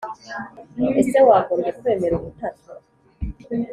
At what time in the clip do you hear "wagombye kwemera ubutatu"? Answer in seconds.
1.27-2.69